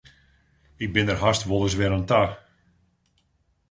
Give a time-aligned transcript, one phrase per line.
[0.83, 2.21] Ik bin der hast wolris wer oan ta.